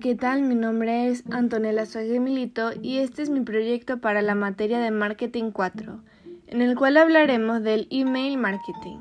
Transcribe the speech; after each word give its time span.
¿qué 0.00 0.14
tal? 0.14 0.42
Mi 0.42 0.54
nombre 0.54 1.08
es 1.08 1.24
Antonella 1.30 1.86
Suárez 1.86 2.20
Milito 2.20 2.70
y 2.82 2.98
este 2.98 3.22
es 3.22 3.30
mi 3.30 3.40
proyecto 3.40 3.98
para 3.98 4.20
la 4.20 4.34
materia 4.34 4.78
de 4.78 4.90
Marketing 4.90 5.52
4, 5.52 6.00
en 6.48 6.60
el 6.60 6.76
cual 6.76 6.98
hablaremos 6.98 7.62
del 7.62 7.86
email 7.90 8.36
marketing. 8.36 8.98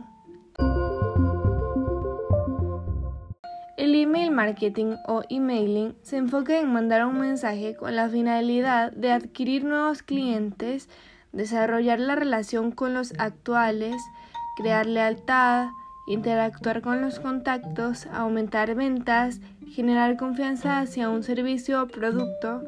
El 3.78 3.96
email 3.96 4.32
marketing 4.32 4.96
o 5.08 5.24
emailing 5.30 5.96
se 6.02 6.18
enfoca 6.18 6.58
en 6.60 6.72
mandar 6.72 7.06
un 7.06 7.20
mensaje 7.20 7.76
con 7.76 7.96
la 7.96 8.08
finalidad 8.08 8.92
de 8.94 9.12
adquirir 9.12 9.66
nuevos 9.66 10.02
clientes, 10.02 10.88
desarrollar 11.34 12.00
la 12.00 12.16
relación 12.16 12.72
con 12.72 12.94
los 12.94 13.14
actuales, 13.18 13.96
crear 14.56 14.86
lealtad, 14.86 15.68
interactuar 16.08 16.82
con 16.82 17.02
los 17.02 17.20
contactos, 17.20 18.08
aumentar 18.08 18.76
ventas, 18.76 19.40
generar 19.68 20.18
confianza 20.18 20.80
hacia 20.80 21.10
un 21.10 21.24
servicio 21.24 21.82
o 21.82 21.88
producto, 21.88 22.64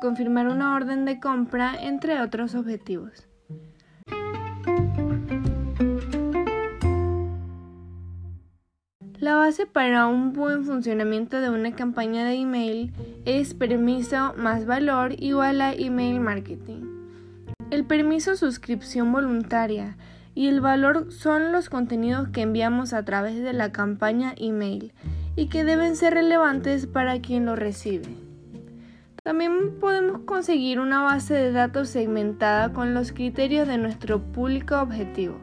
confirmar 0.00 0.48
una 0.48 0.74
orden 0.74 1.04
de 1.04 1.20
compra, 1.20 1.74
entre 1.80 2.20
otros 2.20 2.54
objetivos. 2.54 3.26
La 9.22 9.36
base 9.36 9.66
para 9.66 10.08
un 10.08 10.32
buen 10.32 10.64
funcionamiento 10.64 11.40
de 11.40 11.48
una 11.48 11.76
campaña 11.76 12.24
de 12.24 12.34
email 12.34 12.92
es 13.24 13.54
permiso 13.54 14.34
más 14.36 14.66
valor 14.66 15.14
igual 15.16 15.60
a 15.60 15.72
email 15.72 16.18
marketing. 16.18 16.82
El 17.70 17.84
permiso 17.84 18.34
suscripción 18.34 19.12
voluntaria 19.12 19.96
y 20.34 20.48
el 20.48 20.60
valor 20.60 21.12
son 21.12 21.52
los 21.52 21.68
contenidos 21.68 22.28
que 22.28 22.42
enviamos 22.42 22.92
a 22.92 23.04
través 23.04 23.42
de 23.42 23.52
la 23.52 23.72
campaña 23.72 24.34
email 24.36 24.92
y 25.36 25.46
que 25.46 25.64
deben 25.64 25.96
ser 25.96 26.14
relevantes 26.14 26.86
para 26.86 27.20
quien 27.20 27.46
lo 27.46 27.56
recibe. 27.56 28.08
También 29.22 29.78
podemos 29.78 30.22
conseguir 30.22 30.80
una 30.80 31.02
base 31.02 31.34
de 31.34 31.52
datos 31.52 31.88
segmentada 31.88 32.72
con 32.72 32.92
los 32.92 33.12
criterios 33.12 33.68
de 33.68 33.78
nuestro 33.78 34.20
público 34.20 34.80
objetivo. 34.80 35.36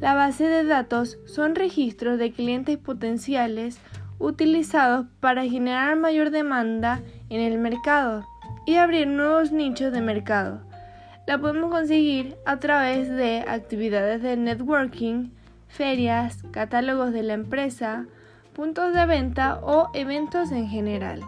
La 0.00 0.14
base 0.14 0.48
de 0.48 0.64
datos 0.64 1.18
son 1.24 1.54
registros 1.54 2.18
de 2.18 2.32
clientes 2.32 2.78
potenciales 2.78 3.78
utilizados 4.18 5.06
para 5.20 5.44
generar 5.44 5.96
mayor 5.96 6.30
demanda 6.30 7.00
en 7.28 7.40
el 7.40 7.58
mercado 7.58 8.26
y 8.66 8.76
abrir 8.76 9.06
nuevos 9.06 9.52
nichos 9.52 9.92
de 9.92 10.00
mercado 10.00 10.65
la 11.26 11.38
podemos 11.38 11.70
conseguir 11.70 12.36
a 12.44 12.58
través 12.58 13.08
de 13.08 13.44
actividades 13.46 14.22
de 14.22 14.36
networking, 14.36 15.30
ferias, 15.68 16.42
catálogos 16.52 17.12
de 17.12 17.22
la 17.22 17.34
empresa, 17.34 18.06
puntos 18.54 18.94
de 18.94 19.06
venta 19.06 19.58
o 19.62 19.90
eventos 19.92 20.52
en 20.52 20.68
general. 20.68 21.22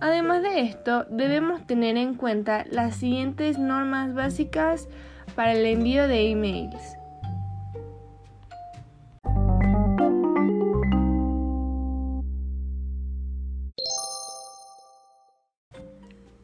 Además 0.00 0.42
de 0.42 0.60
esto, 0.60 1.04
debemos 1.08 1.66
tener 1.66 1.96
en 1.96 2.14
cuenta 2.14 2.64
las 2.70 2.96
siguientes 2.96 3.58
normas 3.58 4.12
básicas 4.12 4.88
para 5.34 5.52
el 5.52 5.64
envío 5.64 6.06
de 6.08 6.30
emails. 6.30 6.96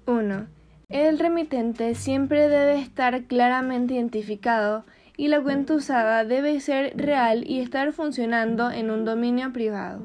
1. 0.07 0.62
El 0.93 1.19
remitente 1.19 1.95
siempre 1.95 2.51
debe 2.51 2.79
estar 2.79 3.25
claramente 3.25 3.95
identificado 3.95 4.85
y 5.17 5.29
la 5.29 5.41
cuenta 5.41 5.73
usada 5.73 6.27
debe 6.27 6.61
ser 6.61 6.93
real 6.99 7.49
y 7.49 7.61
estar 7.61 7.93
funcionando 7.93 8.71
en 8.71 8.91
un 8.91 9.07
dominio 9.07 9.55
privado. 9.55 10.05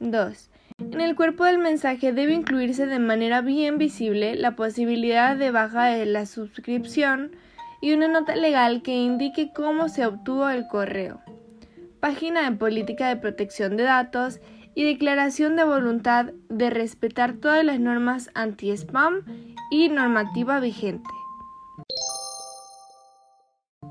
2. 0.00 0.50
En 0.78 1.00
el 1.02 1.14
cuerpo 1.14 1.44
del 1.44 1.58
mensaje 1.58 2.14
debe 2.14 2.32
incluirse 2.32 2.86
de 2.86 2.98
manera 2.98 3.42
bien 3.42 3.76
visible 3.76 4.34
la 4.34 4.56
posibilidad 4.56 5.36
de 5.36 5.50
baja 5.50 5.84
de 5.84 6.06
la 6.06 6.24
suscripción 6.24 7.36
y 7.82 7.92
una 7.92 8.08
nota 8.08 8.34
legal 8.34 8.80
que 8.80 8.94
indique 8.94 9.52
cómo 9.54 9.90
se 9.90 10.06
obtuvo 10.06 10.48
el 10.48 10.66
correo. 10.68 11.20
Página 12.00 12.48
de 12.48 12.56
política 12.56 13.08
de 13.08 13.16
protección 13.16 13.76
de 13.76 13.82
datos 13.82 14.40
y 14.76 14.84
declaración 14.84 15.56
de 15.56 15.64
voluntad 15.64 16.26
de 16.50 16.68
respetar 16.68 17.32
todas 17.32 17.64
las 17.64 17.80
normas 17.80 18.30
anti-spam 18.34 19.22
y 19.70 19.88
normativa 19.88 20.60
vigente. 20.60 21.08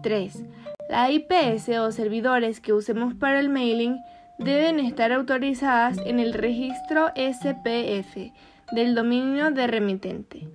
3. 0.04 0.46
La 0.90 1.10
IPS 1.10 1.70
o 1.80 1.92
servidores 1.92 2.62
que 2.62 2.72
usemos 2.72 3.16
para 3.16 3.40
el 3.40 3.50
mailing 3.50 3.98
deben 4.38 4.80
estar 4.80 5.12
autorizadas 5.12 5.98
en 6.06 6.20
el 6.20 6.34
registro 6.34 7.08
SPF 7.16 8.32
del 8.72 8.94
dominio 8.94 9.50
de 9.50 9.66
remitente. 9.66 10.48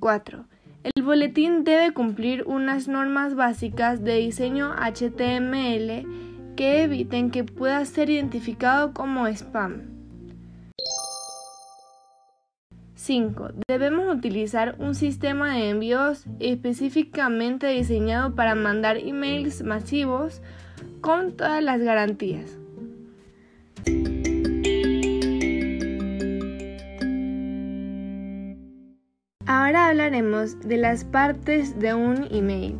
4. 0.00 0.46
El 0.82 1.02
boletín 1.04 1.62
debe 1.62 1.94
cumplir 1.94 2.42
unas 2.44 2.88
normas 2.88 3.36
básicas 3.36 4.02
de 4.02 4.16
diseño 4.16 4.74
HTML 4.74 6.21
que 6.56 6.82
eviten 6.82 7.30
que 7.30 7.44
pueda 7.44 7.84
ser 7.84 8.10
identificado 8.10 8.92
como 8.92 9.26
spam. 9.28 9.92
5. 12.94 13.48
Debemos 13.66 14.14
utilizar 14.14 14.76
un 14.78 14.94
sistema 14.94 15.54
de 15.54 15.70
envíos 15.70 16.24
específicamente 16.38 17.66
diseñado 17.66 18.36
para 18.36 18.54
mandar 18.54 18.96
emails 18.96 19.64
masivos 19.64 20.40
con 21.00 21.36
todas 21.36 21.62
las 21.64 21.80
garantías. 21.80 22.58
Ahora 29.46 29.88
hablaremos 29.88 30.60
de 30.60 30.76
las 30.76 31.04
partes 31.04 31.78
de 31.80 31.94
un 31.94 32.28
email. 32.30 32.76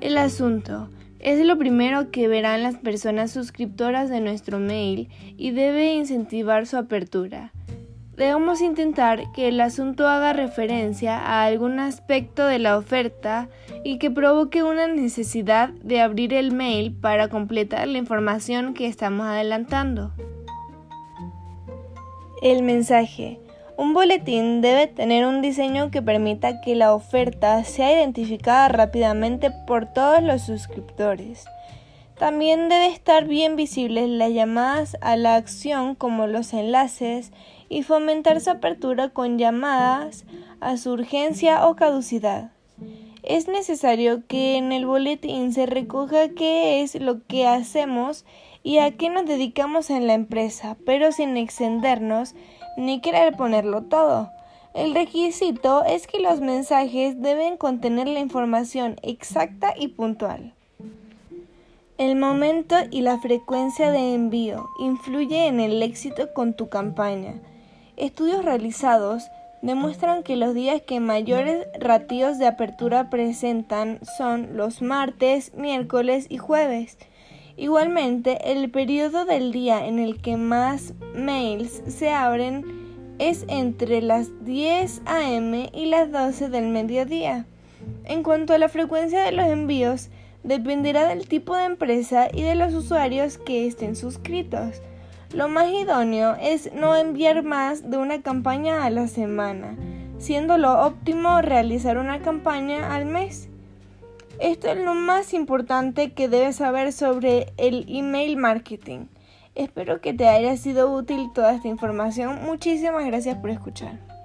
El 0.00 0.16
asunto. 0.16 0.88
Es 1.18 1.44
lo 1.44 1.56
primero 1.56 2.10
que 2.10 2.28
verán 2.28 2.62
las 2.62 2.76
personas 2.76 3.30
suscriptoras 3.30 4.10
de 4.10 4.20
nuestro 4.20 4.58
mail 4.58 5.08
y 5.36 5.50
debe 5.50 5.94
incentivar 5.94 6.66
su 6.66 6.76
apertura. 6.76 7.52
Debemos 8.16 8.62
intentar 8.62 9.30
que 9.32 9.48
el 9.48 9.60
asunto 9.60 10.08
haga 10.08 10.32
referencia 10.32 11.18
a 11.18 11.44
algún 11.44 11.78
aspecto 11.80 12.46
de 12.46 12.58
la 12.58 12.78
oferta 12.78 13.50
y 13.84 13.98
que 13.98 14.10
provoque 14.10 14.62
una 14.62 14.86
necesidad 14.86 15.68
de 15.82 16.00
abrir 16.00 16.32
el 16.32 16.52
mail 16.52 16.94
para 16.94 17.28
completar 17.28 17.86
la 17.88 17.98
información 17.98 18.72
que 18.72 18.86
estamos 18.86 19.26
adelantando. 19.26 20.12
El 22.42 22.62
mensaje. 22.62 23.38
Un 23.78 23.92
boletín 23.92 24.62
debe 24.62 24.86
tener 24.86 25.26
un 25.26 25.42
diseño 25.42 25.90
que 25.90 26.00
permita 26.00 26.62
que 26.62 26.74
la 26.74 26.94
oferta 26.94 27.62
sea 27.62 27.92
identificada 27.92 28.68
rápidamente 28.68 29.50
por 29.50 29.84
todos 29.92 30.22
los 30.22 30.42
suscriptores. 30.42 31.44
También 32.18 32.70
debe 32.70 32.86
estar 32.86 33.26
bien 33.26 33.54
visibles 33.54 34.08
las 34.08 34.32
llamadas 34.32 34.96
a 35.02 35.16
la 35.16 35.34
acción 35.34 35.94
como 35.94 36.26
los 36.26 36.54
enlaces 36.54 37.32
y 37.68 37.82
fomentar 37.82 38.40
su 38.40 38.48
apertura 38.48 39.10
con 39.10 39.38
llamadas 39.38 40.24
a 40.60 40.78
su 40.78 40.92
urgencia 40.92 41.66
o 41.66 41.76
caducidad. 41.76 42.52
Es 43.22 43.46
necesario 43.46 44.26
que 44.26 44.56
en 44.56 44.72
el 44.72 44.86
boletín 44.86 45.52
se 45.52 45.66
recoja 45.66 46.30
qué 46.30 46.80
es 46.80 46.94
lo 46.94 47.26
que 47.26 47.46
hacemos 47.46 48.24
y 48.66 48.80
a 48.80 48.90
qué 48.90 49.10
nos 49.10 49.26
dedicamos 49.26 49.90
en 49.90 50.08
la 50.08 50.14
empresa, 50.14 50.76
pero 50.84 51.12
sin 51.12 51.36
extendernos 51.36 52.34
ni 52.76 53.00
querer 53.00 53.36
ponerlo 53.36 53.82
todo. 53.82 54.28
El 54.74 54.92
requisito 54.92 55.84
es 55.84 56.08
que 56.08 56.18
los 56.18 56.40
mensajes 56.40 57.22
deben 57.22 57.58
contener 57.58 58.08
la 58.08 58.18
información 58.18 58.96
exacta 59.04 59.72
y 59.78 59.86
puntual. 59.86 60.52
El 61.96 62.16
momento 62.16 62.74
y 62.90 63.02
la 63.02 63.20
frecuencia 63.20 63.92
de 63.92 64.14
envío 64.14 64.68
influye 64.80 65.46
en 65.46 65.60
el 65.60 65.80
éxito 65.80 66.34
con 66.34 66.52
tu 66.52 66.68
campaña. 66.68 67.34
Estudios 67.96 68.44
realizados 68.44 69.28
demuestran 69.62 70.24
que 70.24 70.34
los 70.34 70.54
días 70.54 70.82
que 70.82 70.98
mayores 70.98 71.68
ratios 71.78 72.38
de 72.38 72.48
apertura 72.48 73.10
presentan 73.10 74.00
son 74.18 74.56
los 74.56 74.82
martes, 74.82 75.54
miércoles 75.54 76.26
y 76.28 76.38
jueves. 76.38 76.98
Igualmente, 77.56 78.52
el 78.52 78.70
periodo 78.70 79.24
del 79.24 79.50
día 79.50 79.86
en 79.86 79.98
el 79.98 80.20
que 80.20 80.36
más 80.36 80.92
mails 81.14 81.82
se 81.86 82.10
abren 82.10 82.64
es 83.18 83.46
entre 83.48 84.02
las 84.02 84.44
10 84.44 85.02
a.m. 85.06 85.70
y 85.72 85.86
las 85.86 86.12
12 86.12 86.50
del 86.50 86.68
mediodía. 86.68 87.46
En 88.04 88.22
cuanto 88.22 88.52
a 88.52 88.58
la 88.58 88.68
frecuencia 88.68 89.22
de 89.22 89.32
los 89.32 89.46
envíos, 89.46 90.10
dependerá 90.42 91.08
del 91.08 91.26
tipo 91.28 91.56
de 91.56 91.64
empresa 91.64 92.28
y 92.32 92.42
de 92.42 92.56
los 92.56 92.74
usuarios 92.74 93.38
que 93.38 93.66
estén 93.66 93.96
suscritos. 93.96 94.82
Lo 95.32 95.48
más 95.48 95.70
idóneo 95.70 96.36
es 96.40 96.72
no 96.74 96.94
enviar 96.94 97.42
más 97.42 97.90
de 97.90 97.96
una 97.96 98.20
campaña 98.20 98.84
a 98.84 98.90
la 98.90 99.08
semana, 99.08 99.76
siendo 100.18 100.58
lo 100.58 100.84
óptimo 100.84 101.40
realizar 101.40 101.96
una 101.98 102.20
campaña 102.20 102.94
al 102.94 103.06
mes. 103.06 103.48
Esto 104.38 104.68
es 104.68 104.76
lo 104.76 104.94
más 104.94 105.32
importante 105.32 106.12
que 106.12 106.28
debes 106.28 106.56
saber 106.56 106.92
sobre 106.92 107.52
el 107.56 107.86
email 107.88 108.36
marketing. 108.36 109.06
Espero 109.54 110.00
que 110.02 110.12
te 110.12 110.28
haya 110.28 110.56
sido 110.56 110.92
útil 110.92 111.30
toda 111.34 111.54
esta 111.54 111.68
información. 111.68 112.44
Muchísimas 112.44 113.06
gracias 113.06 113.38
por 113.38 113.50
escuchar. 113.50 114.15